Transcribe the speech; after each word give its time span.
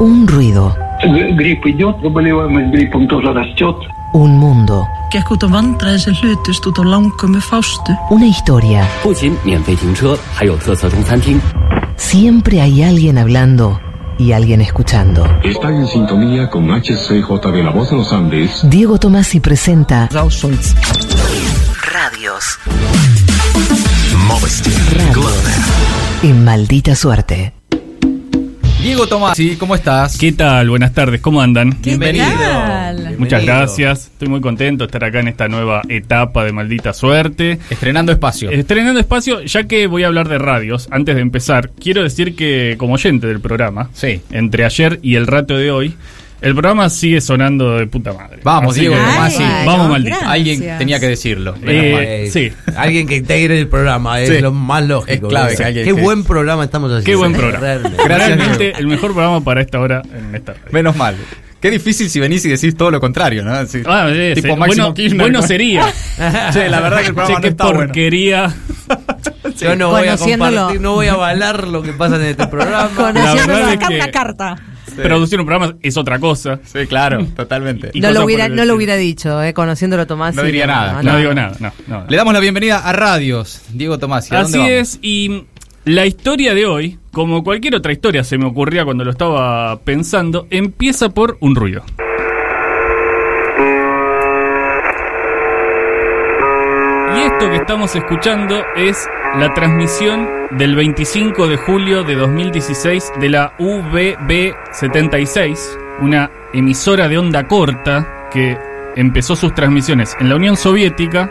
Un 0.00 0.28
ruido. 0.28 0.76
Un 4.12 4.38
mundo. 4.38 4.86
Una 8.10 8.26
historia. 8.26 8.88
Siempre 11.96 12.60
hay 12.60 12.82
alguien 12.84 13.18
hablando 13.18 13.80
y 14.18 14.32
alguien 14.32 14.60
escuchando. 14.60 15.26
Está 15.42 15.68
en 15.70 15.86
sintonía 15.88 16.48
con 16.48 16.70
HCJB 16.70 17.64
La 17.64 17.70
Voz 17.70 17.90
de 17.90 17.96
los 17.96 18.12
Andes. 18.12 18.60
Diego 18.64 18.98
Tomasi 18.98 19.40
presenta 19.40 20.08
Radios. 21.92 22.58
Modesty. 24.28 24.70
Radio. 24.96 25.22
En 26.22 26.44
maldita 26.44 26.94
suerte. 26.94 27.57
Diego 28.82 29.06
Tomás, 29.08 29.36
sí, 29.36 29.56
¿cómo 29.56 29.74
estás? 29.74 30.16
¿Qué 30.16 30.32
tal? 30.32 30.70
Buenas 30.70 30.94
tardes, 30.94 31.20
¿cómo 31.20 31.40
andan? 31.42 31.76
Bienvenido. 31.82 32.24
Muchas 33.18 33.44
gracias, 33.44 34.06
estoy 34.06 34.28
muy 34.28 34.40
contento 34.40 34.84
de 34.84 34.86
estar 34.86 35.02
acá 35.04 35.18
en 35.20 35.28
esta 35.28 35.48
nueva 35.48 35.82
etapa 35.88 36.44
de 36.44 36.52
Maldita 36.52 36.92
Suerte. 36.92 37.58
Estrenando 37.70 38.12
espacio. 38.12 38.50
Estrenando 38.50 39.00
espacio, 39.00 39.42
ya 39.42 39.64
que 39.64 39.88
voy 39.88 40.04
a 40.04 40.06
hablar 40.06 40.28
de 40.28 40.38
radios, 40.38 40.86
antes 40.92 41.16
de 41.16 41.22
empezar, 41.22 41.70
quiero 41.70 42.02
decir 42.04 42.36
que 42.36 42.76
como 42.78 42.94
oyente 42.94 43.26
del 43.26 43.40
programa, 43.40 43.90
Sí. 43.92 44.22
entre 44.30 44.64
ayer 44.64 45.00
y 45.02 45.16
el 45.16 45.26
rato 45.26 45.56
de 45.56 45.70
hoy, 45.72 45.94
el 46.40 46.52
programa 46.54 46.88
sigue 46.88 47.20
sonando 47.20 47.76
de 47.78 47.86
puta 47.86 48.12
madre. 48.12 48.40
Vamos, 48.44 48.72
Así 48.72 48.80
Diego 48.80 48.94
que- 48.94 49.00
Tomás, 49.00 49.34
sí. 49.34 49.42
Vamos, 49.66 49.88
maldita. 49.90 50.30
Alguien 50.30 50.60
tenía 50.78 51.00
que 51.00 51.08
decirlo. 51.08 51.54
Eh, 51.62 51.66
Menos 51.66 51.92
mal. 52.00 52.30
sí. 52.32 52.52
Alguien 52.76 53.06
que 53.08 53.16
integre 53.16 53.58
el 53.58 53.68
programa 53.68 54.20
es 54.20 54.28
Sí. 54.28 54.40
lo 54.40 54.52
más 54.52 54.84
lógico. 54.86 55.26
Es 55.26 55.30
clave 55.30 55.52
¿no? 55.52 55.56
que 55.58 55.64
alguien 55.64 55.84
Qué 55.86 55.94
que- 55.94 56.00
buen 56.00 56.24
programa 56.24 56.64
estamos 56.64 56.90
haciendo. 56.90 57.04
Qué 57.06 57.14
buen 57.16 57.32
programa. 57.32 57.90
Realmente. 58.06 58.72
El 58.78 58.86
mejor 58.86 59.12
programa 59.12 59.40
para 59.42 59.60
esta 59.60 59.80
hora 59.80 60.02
en 60.14 60.34
esta 60.34 60.52
radio. 60.52 60.68
Menos 60.70 60.96
mal. 60.96 61.16
Qué 61.60 61.72
difícil 61.72 62.08
si 62.08 62.20
venís 62.20 62.44
y 62.44 62.50
decís 62.50 62.76
todo 62.76 62.92
lo 62.92 63.00
contrario, 63.00 63.42
¿no? 63.42 63.66
Sí. 63.66 63.82
Ah, 63.84 64.08
tipo 64.32 64.54
bueno, 64.56 64.94
Kirchner. 64.94 65.20
bueno 65.20 65.42
sería. 65.42 65.86
Che, 66.52 66.68
la 66.68 66.80
verdad 66.80 67.00
que 67.00 67.08
el 67.08 67.14
programa 67.14 67.26
Che, 67.26 67.32
no 67.34 67.40
qué 67.40 67.48
está 67.48 67.64
bueno. 67.64 67.80
porquería. 67.80 68.54
Yo 69.60 69.74
no 69.74 69.88
voy 69.90 70.02
a 70.06 70.12
Conociéndolo. 70.12 70.56
compartir, 70.56 70.80
no 70.80 70.92
voy 70.92 71.06
a 71.08 71.12
avalar 71.14 71.66
lo 71.66 71.82
que 71.82 71.92
pasa 71.94 72.14
en 72.14 72.22
este 72.26 72.46
programa. 72.46 72.90
Que- 73.12 73.94
una 73.96 74.10
carta. 74.12 74.56
Producir 75.02 75.38
un 75.40 75.46
programa 75.46 75.76
es 75.82 75.96
otra 75.96 76.18
cosa. 76.18 76.60
Sí, 76.64 76.86
claro, 76.86 77.24
totalmente. 77.36 77.90
Y 77.94 78.00
No 78.00 78.10
lo, 78.10 78.24
hubiera, 78.24 78.48
no 78.48 78.64
lo 78.64 78.74
hubiera 78.74 78.96
dicho, 78.96 79.42
eh, 79.42 79.52
conociéndolo 79.54 80.06
Tomás. 80.06 80.34
No 80.34 80.42
diría 80.42 80.66
nada, 80.66 81.02
No, 81.02 81.16
digo 81.18 81.34
nada, 81.34 81.56
no. 81.60 81.72
no. 81.86 82.04
Le 82.08 82.16
damos 82.16 82.32
la 82.34 82.40
bienvenida 82.40 82.78
a 82.78 82.92
Radios, 82.92 83.62
Diego 83.72 83.98
Tomás. 83.98 84.30
¿y 84.30 84.34
a 84.34 84.42
dónde 84.42 84.58
Así 84.58 84.58
vamos? 84.58 84.72
es, 84.72 84.98
y 85.02 85.44
la 85.84 86.06
historia 86.06 86.54
de 86.54 86.66
hoy, 86.66 86.98
como 87.12 87.42
cualquier 87.42 87.74
otra 87.76 87.92
historia 87.92 88.22
se 88.24 88.36
me 88.38 88.46
ocurría 88.46 88.84
cuando 88.84 89.04
lo 89.04 89.10
estaba 89.10 89.78
pensando, 89.80 90.46
empieza 90.50 91.08
por 91.10 91.38
un 91.40 91.54
ruido. 91.54 91.82
Esto 97.38 97.50
que 97.52 97.56
estamos 97.58 97.94
escuchando 97.94 98.64
es 98.74 99.08
la 99.38 99.54
transmisión 99.54 100.28
del 100.50 100.74
25 100.74 101.46
de 101.46 101.56
julio 101.56 102.02
de 102.02 102.16
2016 102.16 103.12
de 103.20 103.28
la 103.28 103.56
UBB76, 103.58 105.56
una 106.00 106.32
emisora 106.52 107.06
de 107.06 107.16
onda 107.16 107.46
corta 107.46 108.26
que 108.32 108.58
empezó 108.96 109.36
sus 109.36 109.54
transmisiones 109.54 110.16
en 110.18 110.30
la 110.30 110.34
Unión 110.34 110.56
Soviética 110.56 111.30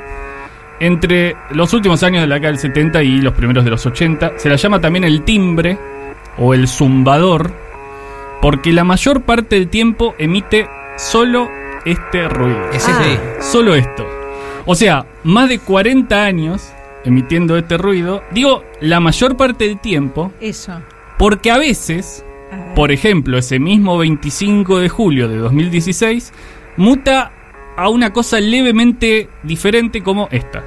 entre 0.80 1.36
los 1.50 1.74
últimos 1.74 2.02
años 2.04 2.22
de 2.22 2.28
la 2.28 2.36
década 2.36 2.54
del 2.54 2.62
70 2.62 3.04
y 3.04 3.20
los 3.20 3.34
primeros 3.34 3.66
de 3.66 3.72
los 3.72 3.86
80. 3.86 4.40
Se 4.40 4.48
la 4.48 4.56
llama 4.56 4.80
también 4.80 5.04
el 5.04 5.24
timbre 5.24 5.78
o 6.38 6.54
el 6.54 6.70
zumbador 6.70 7.52
porque 8.42 8.72
la 8.72 8.86
mayor 8.86 9.24
parte 9.24 9.58
del 9.58 9.68
tiempo 9.68 10.16
emite 10.18 10.70
solo 10.96 11.50
este 11.84 12.30
ruido. 12.30 12.70
Ese 12.72 12.92
Ah. 12.92 13.42
Solo 13.42 13.76
esto. 13.76 14.17
O 14.70 14.76
sea, 14.76 15.06
más 15.24 15.48
de 15.50 15.60
40 15.60 16.24
años 16.24 16.72
emitiendo 17.06 17.58
este 17.58 17.78
ruido. 17.78 18.22
Digo, 18.32 18.64
la 18.82 19.00
mayor 19.00 19.38
parte 19.38 19.66
del 19.66 19.80
tiempo, 19.80 20.34
Eso. 20.42 20.82
porque 21.18 21.52
a 21.52 21.58
veces, 21.58 22.26
por 22.76 22.92
ejemplo, 22.92 23.38
ese 23.38 23.60
mismo 23.60 23.98
25 23.98 24.80
de 24.80 24.90
julio 24.90 25.30
de 25.30 25.38
2016, 25.38 26.34
muta 26.76 27.32
a 27.78 27.88
una 27.90 28.12
cosa 28.12 28.42
levemente 28.42 29.30
diferente 29.44 30.04
como 30.04 30.28
esta. 30.32 30.64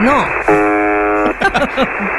No. 0.00 0.24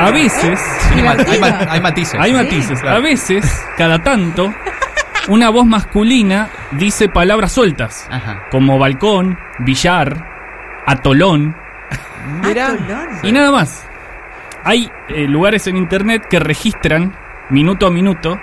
A 0.00 0.12
veces, 0.12 0.60
Hay, 0.94 1.00
hay 1.00 1.66
hay 1.70 1.80
matices. 1.80 2.20
hay 2.20 2.32
matices, 2.32 2.84
a 2.84 3.00
veces, 3.00 3.44
cada 3.76 4.00
tanto, 4.00 4.54
una 5.26 5.50
voz 5.50 5.66
masculina 5.66 6.48
dice 6.72 7.08
palabras 7.08 7.52
sueltas, 7.52 8.06
Ajá. 8.10 8.44
como 8.50 8.78
balcón, 8.78 9.38
billar, 9.60 10.26
atolón, 10.86 11.54
Y 13.22 13.32
nada 13.32 13.50
más. 13.50 13.84
Hay 14.64 14.90
eh, 15.08 15.26
lugares 15.28 15.66
en 15.66 15.76
internet 15.76 16.26
que 16.28 16.38
registran 16.38 17.14
minuto 17.48 17.86
a 17.86 17.90
minuto 17.90 18.38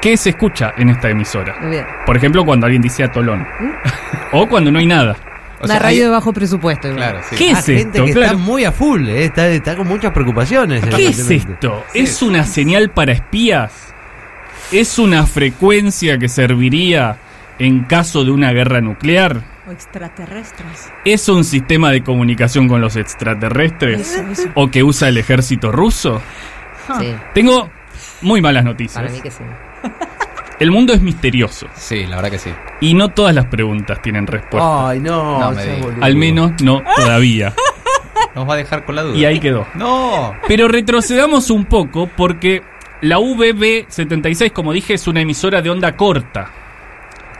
qué 0.00 0.16
se 0.16 0.30
escucha 0.30 0.72
en 0.76 0.88
esta 0.88 1.10
emisora. 1.10 1.54
Bien. 1.68 1.86
Por 2.04 2.16
ejemplo, 2.16 2.44
cuando 2.44 2.66
alguien 2.66 2.82
dice 2.82 3.04
atolón. 3.04 3.46
o 4.32 4.48
cuando 4.48 4.72
no 4.72 4.78
hay 4.80 4.86
nada. 4.86 5.16
O 5.60 5.64
Una 5.64 5.74
sea, 5.74 5.78
radio 5.78 5.90
hay- 6.02 6.04
de 6.06 6.08
bajo 6.08 6.32
presupuesto. 6.32 6.88
igual. 6.88 7.02
Claro, 7.10 7.20
sí. 7.28 7.36
¿Qué 7.36 7.52
Ah, 7.54 7.58
es 7.60 7.66
gente 7.66 7.82
esto? 7.98 8.04
que 8.06 8.12
Claro. 8.14 8.32
está 8.32 8.36
muy 8.38 8.64
a 8.64 8.72
full, 8.72 9.08
eh, 9.08 9.24
está, 9.26 9.46
está 9.46 9.76
con 9.76 9.86
muchas 9.86 10.10
preocupaciones. 10.12 10.84
¿Qué 10.86 11.06
es 11.08 11.30
esto? 11.30 11.84
¿Es 11.94 12.20
una 12.22 12.44
señal 12.44 12.90
para 12.90 13.12
espías? 13.12 13.94
¿Es 14.72 14.98
una 14.98 15.26
frecuencia 15.26 16.18
que 16.18 16.28
serviría 16.28 17.16
en 17.58 17.84
caso 17.84 18.24
de 18.24 18.30
una 18.30 18.52
guerra 18.52 18.80
nuclear? 18.80 19.42
O 19.68 19.70
extraterrestres. 19.72 20.90
¿Es 21.04 21.28
un 21.28 21.44
sistema 21.44 21.90
de 21.90 22.02
comunicación 22.02 22.68
con 22.68 22.80
los 22.80 22.96
extraterrestres? 22.96 24.00
Eso, 24.00 24.22
eso. 24.30 24.48
¿O 24.54 24.70
que 24.70 24.82
usa 24.82 25.08
el 25.08 25.18
ejército 25.18 25.70
ruso? 25.70 26.20
Sí, 26.98 27.14
Tengo 27.34 27.70
muy 28.22 28.40
malas 28.40 28.64
noticias. 28.64 29.02
para 29.02 29.14
mí 29.14 29.20
que 29.20 29.30
sí. 29.30 29.44
El 30.58 30.70
mundo 30.70 30.92
es 30.92 31.00
misterioso 31.00 31.66
Sí, 31.74 32.06
la 32.06 32.16
verdad 32.16 32.30
que 32.30 32.38
sí. 32.38 32.50
y 32.80 32.94
no 32.94 33.08
todas 33.10 33.34
las 33.34 33.46
preguntas 33.46 34.00
tienen 34.00 34.26
respuesta. 34.26 34.88
Ay, 34.88 35.00
no. 35.00 35.38
No 35.38 35.52
me. 35.52 35.78
Al 36.00 36.16
menos 36.16 36.52
no 36.62 36.82
todavía. 36.96 37.52
Nos 38.34 38.48
va 38.48 38.54
a 38.54 38.56
dejar 38.56 38.84
con 38.84 38.96
la 38.96 39.02
duda. 39.02 39.16
Y 39.16 39.24
ahí 39.26 39.38
quedó. 39.38 39.66
No. 39.74 40.34
Pero 40.48 40.66
retrocedamos 40.68 41.50
un 41.50 41.66
poco 41.66 42.08
porque 42.16 42.62
la 43.02 43.18
VB76, 43.18 44.52
como 44.52 44.72
dije, 44.72 44.94
es 44.94 45.06
una 45.08 45.20
emisora 45.20 45.60
de 45.60 45.70
onda 45.70 45.96
corta. 45.96 46.50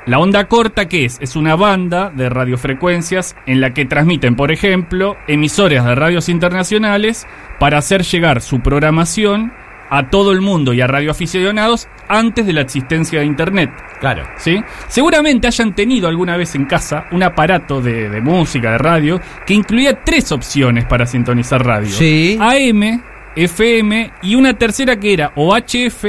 La 0.07 0.19
onda 0.19 0.49
corta, 0.49 0.89
¿qué 0.89 1.05
es? 1.05 1.19
Es 1.21 1.37
una 1.37 1.55
banda 1.55 2.11
de 2.11 2.29
radiofrecuencias 2.29 3.37
en 3.47 3.61
la 3.61 3.73
que 3.73 3.85
transmiten, 3.85 4.35
por 4.35 4.51
ejemplo, 4.51 5.17
emisoras 5.29 5.85
de 5.85 5.95
radios 5.95 6.29
internacionales 6.29 7.29
para 7.61 7.79
hacer 7.79 8.03
llegar 8.03 8.41
su 8.41 8.59
programación 8.59 9.53
a 9.89 10.11
todo 10.11 10.33
el 10.33 10.41
mundo 10.41 10.73
y 10.73 10.81
a 10.81 10.89
radioaficionados 10.89 11.87
antes 12.09 12.45
de 12.45 12.55
la 12.55 12.63
existencia 12.63 13.21
de 13.21 13.27
Internet. 13.27 13.71
Claro. 14.01 14.25
¿sí? 14.39 14.61
Seguramente 14.89 15.47
hayan 15.47 15.77
tenido 15.77 16.09
alguna 16.09 16.37
vez 16.37 16.57
en 16.57 16.65
casa 16.65 17.07
un 17.13 17.23
aparato 17.23 17.81
de, 17.81 18.09
de 18.09 18.21
música, 18.21 18.73
de 18.73 18.79
radio, 18.79 19.21
que 19.47 19.55
incluía 19.55 20.01
tres 20.03 20.33
opciones 20.33 20.87
para 20.87 21.07
sintonizar 21.07 21.65
radio. 21.65 21.91
Sí. 21.91 22.37
AM, 22.41 23.01
FM 23.37 24.11
y 24.23 24.35
una 24.35 24.55
tercera 24.55 24.99
que 24.99 25.13
era 25.13 25.33
o 25.37 25.55
HF 25.55 26.05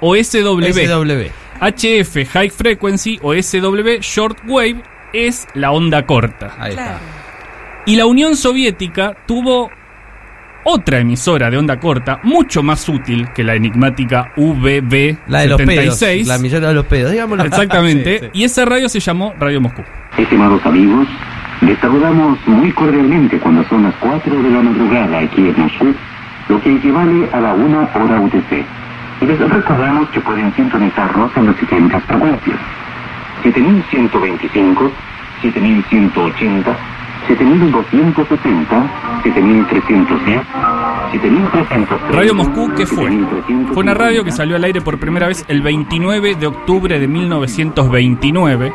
o 0.00 0.14
SW. 0.16 0.72
SW. 0.72 1.42
HF, 1.60 2.28
High 2.32 2.50
Frequency 2.50 3.18
o 3.22 3.34
SW, 3.34 4.00
Short 4.00 4.38
Wave, 4.46 4.82
es 5.12 5.46
la 5.54 5.70
onda 5.70 6.04
corta. 6.06 6.56
Ahí 6.58 6.70
está. 6.70 6.98
Y 7.86 7.96
la 7.96 8.06
Unión 8.06 8.36
Soviética 8.36 9.16
tuvo 9.26 9.70
otra 10.64 11.00
emisora 11.00 11.50
de 11.50 11.58
onda 11.58 11.78
corta, 11.80 12.20
mucho 12.22 12.62
más 12.62 12.88
útil 12.88 13.28
que 13.34 13.42
la 13.42 13.54
enigmática 13.54 14.32
VB76. 14.36 15.18
La 15.28 15.40
de 15.40 15.48
los 15.48 15.62
pedos. 15.62 16.26
La 16.26 16.36
emisora 16.36 16.68
de 16.68 16.74
los 16.74 16.86
pedos. 16.86 17.12
Digámoslo. 17.12 17.44
Exactamente. 17.44 18.02
Sí, 18.22 18.26
sí. 18.32 18.40
Y 18.40 18.44
esa 18.44 18.64
radio 18.64 18.88
se 18.88 19.00
llamó 19.00 19.34
Radio 19.38 19.60
Moscú. 19.60 19.82
Estimados 20.18 20.64
amigos, 20.64 21.06
les 21.60 21.78
saludamos 21.78 22.38
muy 22.46 22.70
cordialmente 22.72 23.38
cuando 23.38 23.66
son 23.68 23.84
las 23.84 23.94
4 23.96 24.42
de 24.42 24.50
la 24.50 24.60
madrugada 24.60 25.18
aquí 25.20 25.40
en 25.40 25.60
Moscú, 25.60 25.94
lo 26.48 26.60
que 26.60 26.74
equivale 26.74 27.28
a 27.32 27.40
la 27.40 27.54
1 27.54 27.88
hora 27.94 28.20
UTC. 28.20 28.64
Y 29.20 29.24
les 29.24 29.38
recordamos 29.38 30.08
que 30.10 30.20
pueden 30.20 30.52
sintonizarnos 30.54 31.30
en 31.36 31.46
las 31.46 31.56
siguientes 31.56 32.02
frecuencias. 32.04 32.58
7125, 33.42 34.90
7180, 35.42 36.76
7270, 37.28 39.22
7310, 39.22 40.40
7330. 41.12 41.98
Radio 42.10 42.34
Moscú, 42.34 42.72
¿qué 42.76 42.86
fue? 42.86 43.10
Fue 43.72 43.82
una 43.82 43.94
radio 43.94 44.24
que 44.24 44.32
salió 44.32 44.56
al 44.56 44.64
aire 44.64 44.80
por 44.80 44.98
primera 44.98 45.28
vez 45.28 45.44
el 45.48 45.62
29 45.62 46.36
de 46.36 46.46
octubre 46.46 46.98
de 46.98 47.08
1929. 47.08 48.72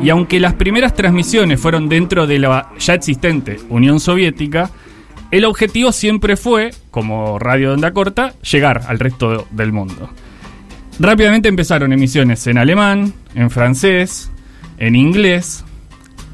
Y 0.00 0.10
aunque 0.10 0.40
las 0.40 0.54
primeras 0.54 0.94
transmisiones 0.94 1.60
fueron 1.60 1.88
dentro 1.88 2.26
de 2.26 2.38
la 2.38 2.70
ya 2.78 2.94
existente 2.94 3.58
Unión 3.68 4.00
Soviética, 4.00 4.70
El 5.30 5.44
objetivo 5.44 5.92
siempre 5.92 6.36
fue, 6.36 6.70
como 6.90 7.38
radio 7.38 7.68
de 7.68 7.74
onda 7.74 7.92
corta, 7.92 8.32
llegar 8.40 8.82
al 8.88 8.98
resto 8.98 9.46
del 9.50 9.72
mundo. 9.72 10.08
Rápidamente 10.98 11.48
empezaron 11.48 11.92
emisiones 11.92 12.46
en 12.46 12.56
alemán, 12.56 13.12
en 13.34 13.50
francés, 13.50 14.30
en 14.78 14.96
inglés. 14.96 15.64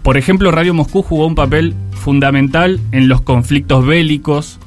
Por 0.03 0.17
ejemplo, 0.17 0.53
Radio 0.53 0.75
Moscú 0.75 1.03
jugó 1.03 1.27
un 1.27 1.35
papel 1.35 1.75
fundamental 1.93 2.81
en 2.93 3.09
los 3.09 3.21
conflictos 3.21 3.85
bélicos 3.85 4.59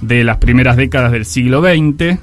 de 0.00 0.22
las 0.22 0.36
primeras 0.36 0.76
décadas 0.76 1.10
del 1.10 1.24
siglo 1.24 1.60
XX. 1.60 2.18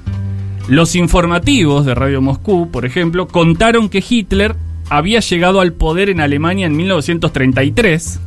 Los 0.68 0.94
informativos 0.94 1.84
de 1.84 1.94
Radio 1.94 2.22
Moscú, 2.22 2.70
por 2.70 2.86
ejemplo, 2.86 3.28
contaron 3.28 3.90
que 3.90 4.02
Hitler 4.08 4.56
había 4.88 5.20
llegado 5.20 5.60
al 5.60 5.74
poder 5.74 6.08
en 6.08 6.20
Alemania 6.20 6.66
en 6.66 6.76
1933 6.76 8.20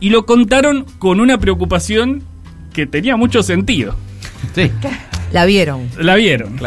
y 0.00 0.10
lo 0.10 0.26
contaron 0.26 0.86
con 0.98 1.20
una 1.20 1.38
preocupación 1.38 2.22
que 2.78 2.86
tenía 2.86 3.16
mucho 3.16 3.42
sentido. 3.42 3.96
Sí. 4.54 4.70
La 5.32 5.46
vieron. 5.46 5.88
La 5.98 6.14
vieron. 6.14 6.60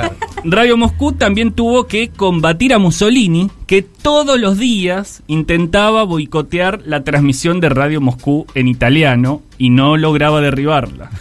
Radio 0.44 0.76
Moscú 0.76 1.14
también 1.14 1.54
tuvo 1.54 1.88
que 1.88 2.10
combatir 2.10 2.74
a 2.74 2.80
Mussolini, 2.80 3.50
que 3.66 3.82
todos 3.82 4.38
los 4.38 4.58
días 4.58 5.24
intentaba 5.28 6.04
boicotear 6.04 6.82
la 6.86 7.06
transmisión 7.06 7.62
de 7.62 7.70
Radio 7.70 8.02
Moscú 8.02 8.46
en 8.56 8.68
italiano 8.68 9.42
y 9.58 9.70
no 9.70 9.96
lograba 9.96 10.42
derribarla. 10.42 11.12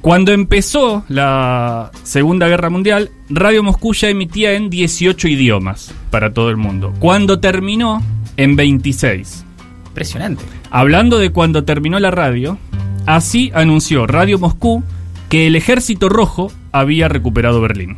Cuando 0.00 0.32
empezó 0.32 1.04
la 1.08 1.92
Segunda 2.02 2.48
Guerra 2.48 2.70
Mundial, 2.70 3.10
Radio 3.28 3.62
Moscú 3.62 3.94
ya 3.94 4.08
emitía 4.08 4.54
en 4.54 4.68
18 4.68 5.28
idiomas 5.28 5.94
para 6.10 6.34
todo 6.34 6.50
el 6.50 6.56
mundo. 6.56 6.92
Cuando 6.98 7.38
terminó, 7.38 8.02
en 8.36 8.56
26. 8.56 9.44
Impresionante. 9.86 10.42
Hablando 10.72 11.18
de 11.18 11.30
cuando 11.30 11.62
terminó 11.62 12.00
la 12.00 12.10
radio, 12.10 12.58
así 13.06 13.50
anunció 13.54 14.06
Radio 14.06 14.38
Moscú 14.38 14.82
que 15.28 15.46
el 15.46 15.56
Ejército 15.56 16.08
Rojo 16.08 16.50
había 16.72 17.08
recuperado 17.08 17.60
Berlín. 17.60 17.96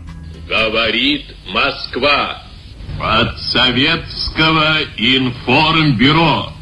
Говорит 0.49 1.25
Москва. 1.53 2.43
Информбюро. 4.97 6.53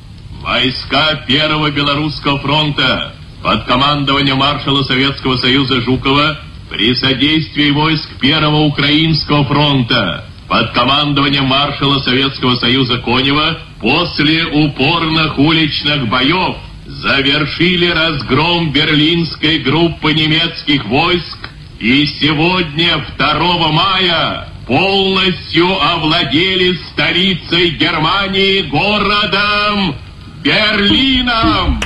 Войска 0.42 1.24
Первого 1.26 1.70
Белорусского 1.70 2.38
фронта 2.40 3.14
под 3.42 3.64
командованием 3.64 4.36
маршала 4.36 4.82
Советского 4.82 5.36
Союза 5.36 5.80
Жукова 5.80 6.38
при 6.70 6.94
содействии 6.94 7.70
войск 7.70 8.08
Первого 8.20 8.60
Украинского 8.64 9.44
фронта 9.44 10.26
под 10.48 10.72
командованием 10.72 11.44
маршала 11.44 11.98
Советского 12.00 12.56
Союза 12.56 12.98
Конева 12.98 13.58
после 13.80 14.44
упорных 14.46 15.38
уличных 15.38 16.08
боев 16.08 16.56
завершили 16.85 17.89
разгром 17.91 18.71
берлинской 18.71 19.59
группы 19.59 20.13
немецких 20.13 20.85
войск 20.85 21.37
и 21.79 22.05
сегодня, 22.19 23.05
2 23.17 23.71
мая, 23.71 24.49
полностью 24.67 25.67
овладели 25.81 26.77
столицей 26.91 27.71
Германии 27.71 28.61
городом 28.63 29.95
Berliном. 30.43 31.79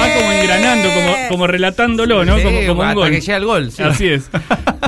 Va 0.00 0.14
como 0.14 0.32
engranando, 0.32 0.88
como, 0.90 1.28
como 1.28 1.46
relatándolo, 1.46 2.24
¿no? 2.24 2.36
Sí, 2.36 2.42
como 2.44 2.60
como 2.66 2.80
un 2.80 2.86
hasta 2.86 2.94
gol. 2.94 3.10
que 3.10 3.20
llega 3.20 3.36
el 3.36 3.44
gol, 3.44 3.72
sí. 3.72 3.82
Así 3.82 4.06
es. 4.06 4.30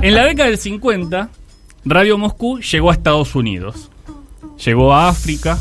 En 0.02 0.14
la 0.14 0.24
década 0.24 0.48
del 0.48 0.58
50, 0.58 1.30
Radio 1.84 2.18
Moscú 2.18 2.60
llegó 2.60 2.90
a 2.90 2.94
Estados 2.94 3.34
Unidos. 3.34 3.90
Llegó 4.64 4.94
a 4.94 5.08
África. 5.08 5.58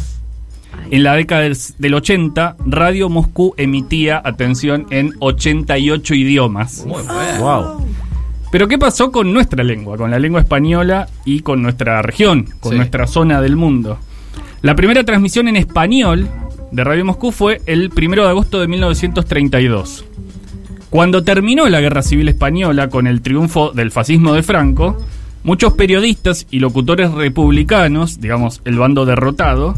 en 0.91 1.03
la 1.03 1.15
década 1.15 1.43
del, 1.43 1.57
del 1.79 1.95
80, 1.95 2.57
Radio 2.67 3.09
Moscú 3.09 3.55
emitía, 3.57 4.21
atención, 4.25 4.87
en 4.91 5.13
88 5.21 6.15
idiomas. 6.15 6.85
Wow. 6.87 7.87
Pero 8.51 8.69
¿qué 8.69 8.79
pasó 8.79 9.11
con 9.11 9.33
nuestra 9.33 9.65
lengua, 9.65 9.97
con 9.97 10.11
la 10.11 10.19
lengua 10.19 10.41
española 10.41 11.09
y 11.25 11.41
con 11.41 11.63
nuestra 11.63 12.03
región, 12.03 12.49
con 12.61 12.73
Sí. 12.73 12.77
nuestra 12.77 13.07
zona 13.07 13.41
del 13.41 13.57
mundo? 13.57 13.99
La 14.63 14.77
primera 14.77 15.03
transmisión 15.05 15.49
en 15.49 15.57
español 15.57 16.29
de 16.71 16.85
Radio 16.85 17.05
Moscú 17.05 17.33
fue 17.33 17.61
el 17.67 17.91
1 17.95 18.23
de 18.23 18.29
agosto 18.29 18.61
de 18.61 18.69
1932. 18.69 20.05
Cuando 20.91 21.25
terminó 21.25 21.69
la 21.69 21.81
Guerra 21.81 22.03
Civil 22.03 22.29
Española 22.29 22.89
con 22.89 23.07
el 23.09 23.21
triunfo 23.21 23.73
del 23.73 23.91
fascismo 23.91 24.33
de 24.33 24.45
Franco, 24.45 24.97
muchos 25.43 25.73
periodistas 25.73 26.47
y 26.51 26.61
locutores 26.61 27.11
republicanos, 27.11 28.21
digamos 28.21 28.61
el 28.65 28.79
bando 28.79 29.05
derrotado, 29.05 29.75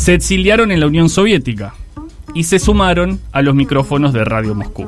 se 0.00 0.14
exiliaron 0.14 0.72
en 0.72 0.80
la 0.80 0.86
Unión 0.86 1.10
Soviética 1.10 1.74
y 2.34 2.44
se 2.44 2.58
sumaron 2.58 3.20
a 3.32 3.42
los 3.42 3.54
micrófonos 3.54 4.14
de 4.14 4.24
Radio 4.24 4.54
Moscú. 4.54 4.86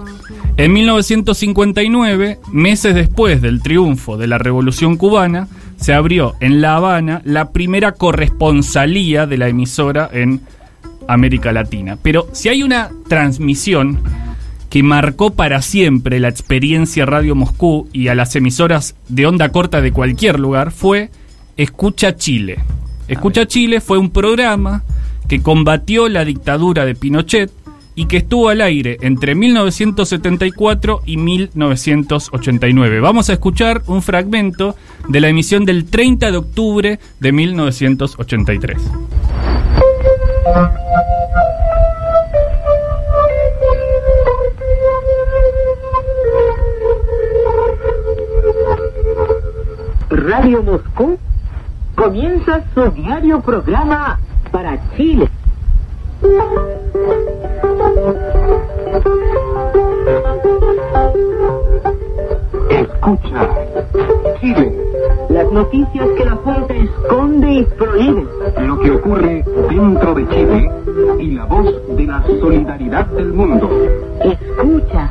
En 0.56 0.72
1959, 0.72 2.38
meses 2.50 2.94
después 2.94 3.42
del 3.42 3.60
triunfo 3.60 4.16
de 4.16 4.26
la 4.26 4.38
Revolución 4.38 4.96
Cubana, 4.96 5.48
se 5.76 5.92
abrió 5.92 6.34
en 6.40 6.62
La 6.62 6.76
Habana 6.76 7.20
la 7.26 7.50
primera 7.52 7.92
corresponsalía 7.92 9.26
de 9.26 9.36
la 9.36 9.48
emisora 9.48 10.08
en 10.10 10.40
América 11.06 11.52
Latina. 11.52 11.98
Pero 12.00 12.28
si 12.32 12.48
hay 12.48 12.62
una 12.62 12.90
transmisión 13.06 13.98
que 14.70 14.82
marcó 14.82 15.34
para 15.34 15.60
siempre 15.60 16.20
la 16.20 16.28
experiencia 16.28 17.04
Radio 17.04 17.34
Moscú 17.34 17.86
y 17.92 18.08
a 18.08 18.14
las 18.14 18.34
emisoras 18.34 18.94
de 19.10 19.26
onda 19.26 19.50
corta 19.50 19.82
de 19.82 19.92
cualquier 19.92 20.40
lugar, 20.40 20.70
fue 20.70 21.10
Escucha 21.58 22.16
Chile. 22.16 22.60
Escucha 23.08 23.46
Chile 23.46 23.82
fue 23.82 23.98
un 23.98 24.08
programa 24.08 24.84
que 25.28 25.42
combatió 25.42 26.08
la 26.08 26.24
dictadura 26.24 26.84
de 26.84 26.94
Pinochet 26.94 27.50
y 27.94 28.06
que 28.06 28.19
estuvo 28.19 28.48
al 28.48 28.60
aire 28.60 28.96
entre 29.02 29.34
1974 29.34 31.02
y 31.04 31.16
1989. 31.16 33.00
Vamos 33.00 33.28
a 33.28 33.34
escuchar 33.34 33.82
un 33.86 34.02
fragmento 34.02 34.76
de 35.08 35.20
la 35.20 35.28
emisión 35.28 35.64
del 35.64 35.84
30 35.84 36.30
de 36.30 36.36
octubre 36.36 36.98
de 37.20 37.32
1983. 37.32 38.78
Radio 50.10 50.62
Moscú 50.62 51.19
comienza 51.94 52.64
su 52.74 52.90
diario 52.90 53.40
programa 53.40 54.19
para 54.52 54.78
Chile. 54.96 55.28
Escucha, 62.70 63.48
Chile, 64.41 64.72
Las 65.31 65.50
noticias 65.50 66.08
que 66.17 66.24
la 66.24 66.36
Junta 66.36 66.74
esconde 66.74 67.53
y 67.53 67.65
prohíbe. 67.65 68.26
lo 68.67 68.79
que 68.81 68.91
ocurre 68.91 69.44
dentro 69.70 70.15
de 70.15 70.29
Chile 70.29 70.70
y 71.19 71.31
la 71.32 71.44
voz 71.46 71.67
de 71.96 72.06
la 72.06 72.22
solidaridad 72.41 73.06
del 73.06 73.32
mundo. 73.32 73.69
Escucha, 74.20 75.10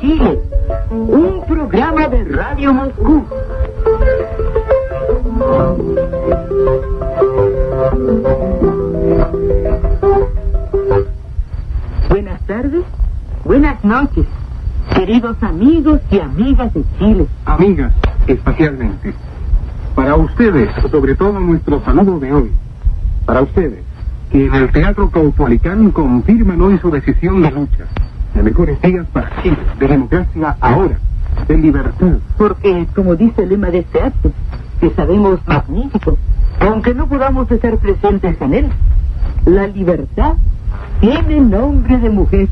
Chile, 0.00 0.40
un 0.90 1.44
programa 1.46 2.08
de 2.08 2.24
Radio 2.24 2.72
Moscú. 2.72 3.24
Buenas 12.08 12.40
tardes, 12.44 12.82
buenas 13.44 13.84
noches, 13.84 14.26
queridos 14.96 15.36
amigos 15.40 16.00
y 16.10 16.18
amigas 16.18 16.74
de 16.74 16.82
Chile. 16.98 17.26
Amigas, 17.44 17.92
especialmente. 18.26 19.14
Para 19.94 20.16
ustedes, 20.16 20.68
sobre 20.90 21.14
todo 21.14 21.38
nuestro 21.38 21.80
saludo 21.84 22.18
de 22.18 22.32
hoy. 22.32 22.50
Para 23.24 23.42
ustedes, 23.42 23.84
que 24.32 24.46
en 24.46 24.54
el 24.56 24.72
Teatro 24.72 25.08
Caupolicán 25.10 25.92
confirman 25.92 26.60
hoy 26.60 26.78
su 26.78 26.90
decisión 26.90 27.42
de 27.42 27.52
lucha. 27.52 27.84
De 28.34 28.42
mejores 28.42 28.82
días 28.82 29.06
para 29.12 29.40
Chile, 29.40 29.58
de 29.78 29.86
democracia 29.86 30.56
ahora, 30.60 30.98
de 31.46 31.56
libertad. 31.56 32.18
Porque, 32.36 32.88
como 32.96 33.14
dice 33.14 33.44
el 33.44 33.50
lema 33.50 33.68
de 33.70 33.78
este 33.78 34.02
acto, 34.02 34.32
que 34.80 34.90
sabemos 34.90 35.38
magnífico, 35.46 36.18
aunque 36.60 36.94
no 36.94 37.06
podamos 37.06 37.50
estar 37.50 37.76
presentes 37.78 38.40
en 38.40 38.54
él, 38.54 38.68
la 39.46 39.66
libertad 39.66 40.34
tiene 41.00 41.40
nombre 41.40 41.98
de 41.98 42.10
mujer. 42.10 42.48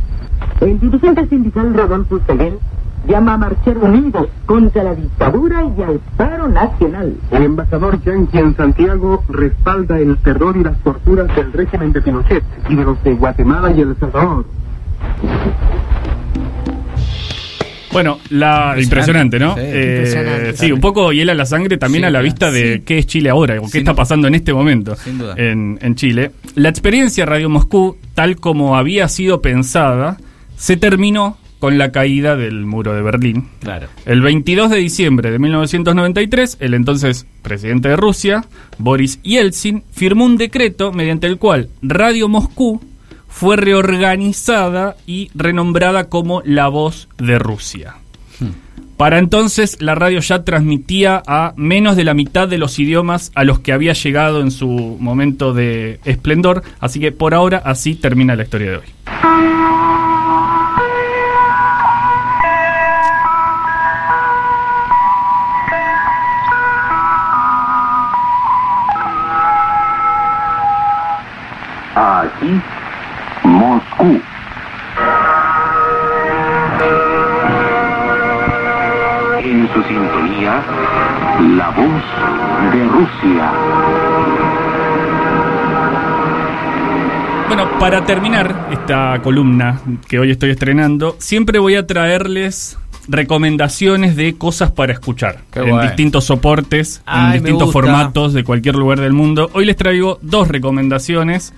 El 0.61 0.79
dirigente 0.79 1.27
sindical 1.29 1.75
Rodolfo 1.75 2.21
Seguel 2.27 2.59
llama 3.07 3.35
a 3.35 3.39
marchar 3.39 3.79
unidos 3.79 4.29
contra 4.47 4.83
la 4.83 4.95
dictadura 4.95 5.65
y 5.77 5.83
al 5.83 6.01
paro 6.17 6.49
nacional. 6.49 7.15
El 7.31 7.43
embajador 7.43 8.03
Yankee 8.03 8.39
en 8.39 8.57
Santiago 8.57 9.23
respalda 9.29 9.99
el 9.99 10.17
terror 10.19 10.57
y 10.57 10.65
las 10.65 10.79
torturas 10.79 11.35
del 11.37 11.53
régimen 11.53 11.93
de 11.93 12.03
Pinochet 12.03 12.45
y 12.69 12.75
de 12.75 12.85
los 12.85 13.03
de 13.05 13.15
Guatemala 13.15 13.71
y 13.73 13.81
El 13.81 13.97
Salvador. 13.97 14.45
Bueno, 17.93 18.19
la 18.31 18.75
impresionante, 18.79 19.39
¿no? 19.39 19.55
Sí. 19.55 19.61
Eh, 19.63 19.95
Impresionante. 19.97 20.57
sí, 20.57 20.73
un 20.73 20.81
poco 20.81 21.13
hiela 21.13 21.35
la 21.35 21.47
sangre 21.47 21.79
también 21.79 22.03
Sí, 22.03 22.07
a 22.07 22.11
la 22.11 22.21
vista 22.21 22.51
de 22.51 22.83
qué 22.85 22.99
es 22.99 23.07
Chile 23.07 23.31
ahora 23.31 23.55
o 23.59 23.63
qué 23.65 23.69
Sin 23.71 23.79
está 23.81 23.93
duda. 23.93 23.97
pasando 24.03 24.29
en 24.29 24.35
este 24.35 24.53
momento 24.53 24.97
Sin 24.97 25.19
duda. 25.19 25.35
En, 25.37 25.79
en 25.81 25.95
Chile. 25.95 26.33
La 26.55 26.69
experiencia 26.69 27.25
Radio 27.27 27.49
Moscú, 27.49 27.97
tal 28.15 28.37
como 28.37 28.77
había 28.77 29.09
sido 29.09 29.41
pensada, 29.41 30.19
se 30.57 30.77
terminó 30.77 31.39
con 31.59 31.79
la 31.79 31.91
caída 31.91 32.37
del 32.37 32.67
muro 32.67 32.93
de 32.95 33.01
Berlín. 33.03 33.49
Claro. 33.61 33.89
El 34.05 34.21
22 34.21 34.69
de 34.71 34.77
diciembre 34.77 35.31
de 35.31 35.39
1993, 35.39 36.59
el 36.61 36.75
entonces 36.75 37.27
presidente 37.43 37.89
de 37.89 37.97
Rusia, 37.97 38.45
Boris 38.79 39.21
Yeltsin, 39.23 39.83
firmó 39.91 40.27
un 40.27 40.37
decreto 40.37 40.93
mediante 40.93 41.27
el 41.27 41.39
cual 41.39 41.69
Radio 41.81 42.29
Moscú 42.29 42.83
fue 43.39 43.57
reorganizada 43.57 44.97
y 45.07 45.31
renombrada 45.35 46.09
como 46.09 46.41
La 46.47 46.69
Voz 46.69 47.07
de 47.19 47.39
Rusia. 47.39 47.97
Para 48.97 49.19
entonces 49.19 49.77
la 49.83 49.95
radio 49.95 50.21
ya 50.21 50.43
transmitía 50.43 51.23
a 51.27 51.53
menos 51.55 51.97
de 51.97 52.05
la 52.05 52.15
mitad 52.15 52.49
de 52.49 52.57
los 52.57 52.79
idiomas 52.79 53.33
a 53.35 53.45
los 53.45 53.59
que 53.59 53.75
había 53.75 53.93
llegado 53.93 54.41
en 54.41 54.51
su 54.51 54.97
momento 54.99 55.53
de 55.53 56.01
esplendor, 56.07 56.63
así 56.81 56.99
que 56.99 57.13
por 57.13 57.35
ahora 57.35 57.61
así 57.63 57.95
termina 57.95 58.37
la 58.37 58.45
historia 58.45 58.71
de 58.71 58.77
hoy. 58.79 59.96
Moscú. 73.47 74.21
En 79.41 79.69
su 79.73 79.83
sintonía, 79.85 80.63
la 81.57 81.71
voz 81.71 82.73
de 82.73 82.85
Rusia. 82.89 83.53
Bueno, 87.47 87.79
para 87.79 88.05
terminar 88.05 88.69
esta 88.73 89.21
columna 89.23 89.81
que 90.09 90.19
hoy 90.19 90.33
estoy 90.33 90.51
estrenando, 90.51 91.15
siempre 91.21 91.61
voy 91.61 91.77
a 91.77 91.87
traerles 91.87 92.77
recomendaciones 93.09 94.17
de 94.17 94.37
cosas 94.37 94.73
para 94.73 94.93
escuchar 94.93 95.43
Qué 95.53 95.61
en 95.61 95.71
bueno. 95.71 95.83
distintos 95.83 96.25
soportes, 96.25 97.03
Ay, 97.07 97.27
en 97.27 97.45
distintos 97.45 97.73
formatos 97.73 98.33
de 98.33 98.43
cualquier 98.43 98.75
lugar 98.75 98.99
del 99.01 99.13
mundo. 99.13 99.49
Hoy 99.53 99.65
les 99.65 99.77
traigo 99.77 100.19
dos 100.23 100.49
recomendaciones. 100.49 101.55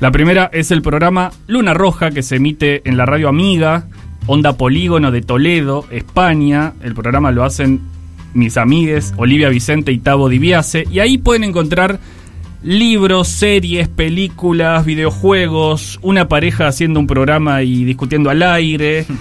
La 0.00 0.10
primera 0.10 0.50
es 0.52 0.70
el 0.70 0.82
programa 0.82 1.30
Luna 1.46 1.72
Roja 1.72 2.10
que 2.10 2.22
se 2.22 2.36
emite 2.36 2.88
en 2.88 2.96
la 2.96 3.06
radio 3.06 3.28
Amiga, 3.28 3.86
Onda 4.26 4.56
Polígono 4.56 5.10
de 5.10 5.22
Toledo, 5.22 5.86
España. 5.90 6.72
El 6.82 6.94
programa 6.94 7.30
lo 7.30 7.44
hacen 7.44 7.80
mis 8.34 8.56
amigues 8.56 9.14
Olivia 9.16 9.48
Vicente 9.48 9.92
y 9.92 9.98
Tavo 9.98 10.28
Diviase. 10.28 10.84
Y 10.90 10.98
ahí 10.98 11.18
pueden 11.18 11.44
encontrar 11.44 12.00
libros, 12.64 13.28
series, 13.28 13.88
películas, 13.88 14.84
videojuegos, 14.84 16.00
una 16.02 16.28
pareja 16.28 16.66
haciendo 16.66 16.98
un 16.98 17.06
programa 17.06 17.62
y 17.62 17.84
discutiendo 17.84 18.30
al 18.30 18.42
aire. 18.42 19.06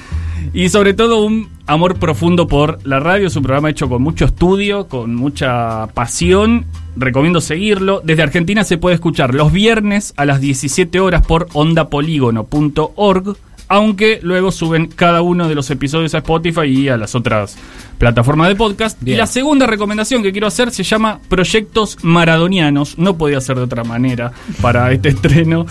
Y 0.52 0.70
sobre 0.70 0.94
todo 0.94 1.24
un 1.24 1.50
amor 1.66 1.98
profundo 1.98 2.48
por 2.48 2.80
la 2.84 3.00
radio. 3.00 3.28
Es 3.28 3.36
un 3.36 3.44
programa 3.44 3.70
hecho 3.70 3.90
con 3.90 4.04
mucho 4.04 4.26
estudio, 4.26 4.88
con 4.88 5.16
mucha 5.16 5.88
pasión. 5.94 6.66
Recomiendo 6.96 7.42
seguirlo. 7.42 8.02
Desde 8.04 8.24
Argentina 8.24 8.64
se 8.64 8.78
puede 8.78 8.96
escuchar 8.96 9.34
los 9.34 9.52
viernes 9.52 10.14
a 10.16 10.26
las 10.26 10.42
17 10.42 11.00
horas 11.00 11.26
por 11.26 11.48
ondapolígono.org. 11.54 13.38
Aunque 13.74 14.20
luego 14.22 14.52
suben 14.52 14.86
cada 14.86 15.24
uno 15.24 15.50
de 15.50 15.56
los 15.56 15.72
episodios 15.72 16.14
a 16.14 16.20
Spotify 16.20 16.66
y 16.66 16.90
a 16.90 16.96
las 16.96 17.16
otras 17.16 17.58
plataformas 17.98 18.50
de 18.50 18.56
podcast. 18.56 19.02
Y 19.04 19.16
la 19.16 19.26
segunda 19.26 19.66
recomendación 19.66 20.22
que 20.22 20.32
quiero 20.32 20.46
hacer 20.46 20.70
se 20.70 20.84
llama 20.84 21.20
Proyectos 21.28 21.98
Maradonianos. 22.04 23.00
No 23.00 23.18
podía 23.18 23.42
ser 23.42 23.56
de 23.56 23.64
otra 23.64 23.84
manera 23.84 24.32
para 24.62 24.92
este 24.92 25.10
estreno. 25.10 25.66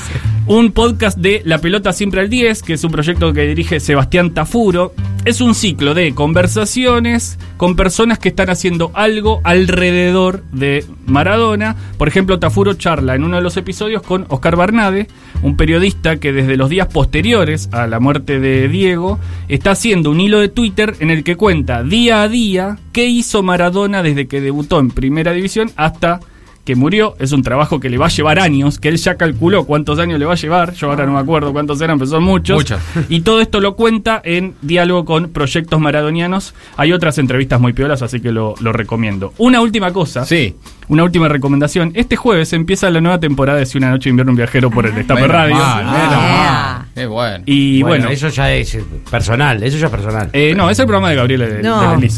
Un 0.47 0.73
podcast 0.73 1.17
de 1.17 1.43
La 1.45 1.59
Pelota 1.59 1.93
Siempre 1.93 2.23
al 2.23 2.29
10, 2.29 2.65
que 2.65 2.73
es 2.73 2.83
un 2.83 2.91
proyecto 2.91 3.33
que 3.33 3.43
dirige 3.43 3.79
Sebastián 3.79 4.35
Tafuro. 4.35 4.95
Es 5.25 5.41
un 5.41 5.55
ciclo 5.55 5.95
de 5.95 6.17
conversaciones 6.17 7.39
con 7.57 7.77
personas 7.77 8.19
que 8.19 8.29
están 8.29 8.51
haciendo 8.51 8.91
algo 8.93 9.41
alrededor 9.45 10.43
de 10.51 10.85
Maradona. 11.07 11.77
Por 11.97 12.09
ejemplo, 12.09 12.41
Tafuro 12.41 12.75
charla 12.75 13.15
en 13.15 13.23
uno 13.23 13.37
de 13.37 13.43
los 13.43 13.57
episodios 13.57 14.03
con 14.03 14.27
Oscar 14.31 14.57
Barnade, 14.57 15.07
un 15.43 15.57
periodista 15.57 16.17
que 16.17 16.33
desde 16.33 16.57
los 16.57 16.71
días 16.71 16.89
posteriores 16.89 17.69
a 17.71 17.87
la 17.87 18.01
muerte 18.01 18.41
de 18.41 18.67
Diego 18.67 19.21
está 19.47 19.71
haciendo 19.71 20.11
un 20.11 20.21
hilo 20.21 20.41
de 20.41 20.49
Twitter 20.49 20.97
en 20.99 21.11
el 21.11 21.23
que 21.23 21.37
cuenta 21.37 21.85
día 21.85 22.23
a 22.23 22.29
día 22.29 22.79
qué 22.91 23.07
hizo 23.07 23.45
Maradona 23.45 24.03
desde 24.03 24.27
que 24.27 24.41
debutó 24.41 24.81
en 24.81 24.91
Primera 24.91 25.33
División 25.33 25.71
hasta 25.77 26.19
que 26.65 26.77
murió. 26.77 27.17
Es 27.19 27.33
un 27.33 27.43
trabajo 27.43 27.81
que 27.81 27.91
le 27.91 27.99
va 27.99 28.07
a 28.07 28.11
llevar 28.11 28.39
años, 28.39 28.79
que 28.79 28.89
él 28.89 28.97
ya 28.97 29.17
calculó 29.17 29.65
cuántos 29.65 29.99
años 29.99 30.19
le 30.19 30.27
va 30.27 30.33
a 30.33 30.37
llevar. 30.37 30.75
Yo 30.75 30.91
ahora 30.91 31.07
no 31.07 31.13
me 31.13 31.19
acuerdo 31.19 31.53
cuántos 31.53 31.81
eran, 31.81 31.99
pero 31.99 32.11
son 32.11 32.25
muchos. 32.25 32.65
Y 33.09 33.21
todo 33.23 33.41
esto 33.41 33.61
lo 33.61 33.75
cuenta 33.77 34.21
en 34.25 34.55
diálogo 34.63 35.05
con 35.05 35.31
proyectos 35.31 35.81
maradonianos. 35.81 36.55
Hay 36.77 36.93
otras 36.93 37.19
entrevistas 37.19 37.61
muy 37.61 37.73
piolas, 37.73 38.03
así 38.03 38.21
que 38.21 38.33
lo, 38.33 38.55
lo 38.61 38.73
recomiendo. 38.73 39.33
Una 39.39 39.61
última 39.61 39.93
cosa. 39.93 40.25
Sí. 40.25 40.55
Una 40.93 41.05
última 41.05 41.27
recomendación. 41.27 41.93
Este 41.95 42.17
jueves 42.17 42.53
empieza 42.53 42.91
la 42.91 43.01
nueva 43.01 43.19
temporada 43.19 43.59
de 43.59 43.65
Si 43.65 43.79
una 43.79 43.89
noche 43.89 44.05
de 44.05 44.11
invierno 44.11 44.33
un 44.33 44.37
viajero 44.37 44.71
por 44.71 44.85
el 44.85 44.95
Destape 44.95 45.23
Menos 45.23 45.35
Radio. 45.35 45.55
mal, 45.55 45.87
Ah. 45.89 46.85
bueno. 47.09 47.45
Y 47.47 47.83
bueno, 47.83 48.11
eso 48.11 48.29
ya 48.29 48.53
es 48.53 48.75
eh, 48.75 48.85
personal, 49.11 49.63
eso 49.63 49.79
ya 49.79 49.87
es 49.87 49.91
personal. 49.91 50.29
eh, 50.35 50.53
no, 50.55 50.69
es 50.69 50.79
el 50.79 50.85
programa 50.85 51.09
de 51.09 51.17
Gabriela 51.17 51.47
de, 51.47 51.63
No, 51.63 51.99
de 51.99 52.11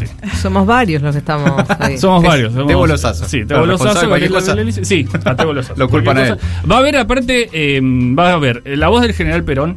somos 0.43 0.67
varios 0.67 1.03
los 1.03 1.13
que 1.15 1.21
estamos 1.21 1.53
ahí. 1.79 1.97
Somos 1.99 2.25
varios. 2.25 2.53
somos- 2.53 2.67
Tebo 2.67 2.85
Lozazo. 2.89 3.27
Sí, 3.29 3.45
Tebo 3.45 3.65
Lozazo, 3.65 4.01
de 4.01 4.09
Gabriela. 4.09 4.55
Belice. 4.57 4.85
Sí, 4.85 5.07
a 5.25 5.37
Tebo 5.37 5.53
Lozazo. 5.53 5.75
Lo 5.79 5.89
culpan 5.89 6.19
a 6.19 6.29
cosa. 6.31 6.39
Va 6.69 6.75
a 6.75 6.79
haber, 6.81 6.97
aparte, 6.97 7.51
eh, 7.53 7.81
va 7.81 8.31
a 8.31 8.33
haber 8.33 8.61
la 8.67 8.89
voz 8.89 9.03
del 9.03 9.13
general 9.13 9.45
Perón, 9.45 9.77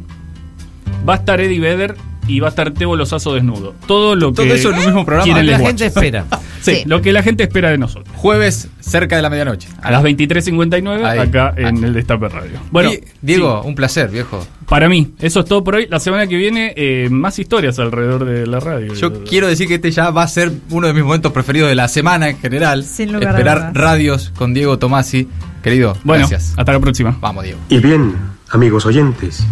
va 1.08 1.12
a 1.14 1.16
estar 1.18 1.40
Eddie 1.40 1.60
Vedder 1.60 1.94
y 2.28 2.38
va 2.40 2.46
a 2.48 2.50
estar 2.50 2.70
Tebo 2.72 2.94
Lozazo 2.94 3.34
desnudo. 3.34 3.74
Todo 3.86 4.14
lo 4.14 4.32
que 4.32 4.42
Todo 4.44 4.54
eso 4.54 4.70
en 4.70 4.78
un 4.78 4.84
mismo 4.86 5.04
programa. 5.04 5.24
quieren 5.24 5.46
La 5.50 5.58
gente 5.58 5.86
espera. 5.86 6.24
Sí, 6.60 6.74
Sí. 6.74 6.82
lo 6.86 7.00
que 7.00 7.12
la 7.12 7.22
gente 7.22 7.44
espera 7.44 7.70
de 7.70 7.78
nosotros. 7.78 8.08
Jueves 8.16 8.68
cerca 8.80 9.14
de 9.14 9.22
la 9.22 9.30
medianoche. 9.30 9.68
A 9.80 9.92
las 9.92 10.02
23.59 10.02 11.04
Ahí. 11.04 11.18
acá 11.20 11.54
en 11.56 11.84
el 11.84 11.94
Destape 11.94 12.28
Radio. 12.28 12.58
Bueno, 12.72 12.92
Y, 12.92 13.00
Diego, 13.22 13.60
sí, 13.62 13.68
un 13.68 13.74
placer, 13.76 14.10
viejo. 14.10 14.44
para 14.66 14.88
mí, 14.88 15.14
eso 15.20 15.38
es 15.40 15.46
todo 15.46 15.62
por 15.62 15.76
hoy. 15.76 15.86
La 15.88 16.00
semana 16.00 16.26
que 16.26 16.36
viene, 16.36 16.74
eh, 16.76 17.08
más 17.12 17.38
historias 17.38 17.78
alrededor 17.78 18.24
de 18.24 18.44
la 18.48 18.58
radio. 18.58 18.92
Yo 18.94 19.22
quiero 19.22 19.46
decir 19.46 19.68
que 19.68 19.74
este 19.76 19.92
ya 19.92 20.10
va 20.10 20.24
a 20.24 20.28
ser 20.28 20.50
uno 20.70 20.88
de 20.88 20.94
mis 20.94 21.04
momentos 21.04 21.30
preferidos 21.30 21.68
de 21.68 21.76
la 21.76 21.86
semana 21.86 22.28
en 22.28 22.38
general. 22.38 22.82
Sin 22.84 23.12
lugar 23.12 23.28
a 23.28 23.38
Esperar 23.38 23.58
dudas. 23.58 23.74
radios 23.74 24.32
con 24.36 24.52
Diego 24.52 24.78
Tomasi. 24.80 25.28
Querido, 25.62 25.96
Bueno, 26.02 26.26
gracias. 26.28 26.54
hasta 26.58 26.72
la 26.72 26.80
próxima. 26.80 27.16
Vamos, 27.20 27.44
Diego. 27.44 27.60
Y 27.68 27.78
bien, 27.78 28.16
amigos 28.50 28.84
oyentes, 28.84 29.44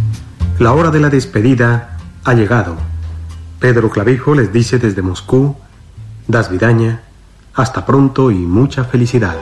la 0.58 0.72
hora 0.72 0.90
de 0.90 0.98
la 0.98 1.08
despedida 1.08 1.95
ha 2.26 2.34
llegado. 2.34 2.74
Pedro 3.60 3.88
Clavijo 3.88 4.34
les 4.34 4.52
dice 4.52 4.78
desde 4.78 5.00
Moscú, 5.00 5.56
Das 6.26 6.50
Vidaña, 6.50 7.02
hasta 7.54 7.86
pronto 7.86 8.32
y 8.32 8.34
mucha 8.34 8.84
felicidad. 8.84 9.36